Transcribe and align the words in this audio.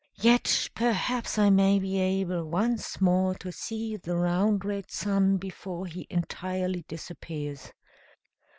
Yet 0.19 0.67
perhaps 0.73 1.37
I 1.37 1.51
may 1.51 1.77
be 1.77 1.99
able 1.99 2.43
once 2.45 2.99
more 2.99 3.35
to 3.35 3.51
see 3.51 3.97
the 3.97 4.17
round 4.17 4.65
red 4.65 4.89
sun 4.89 5.37
before 5.37 5.85
he 5.85 6.07
entirely 6.09 6.83
disappears. 6.87 7.71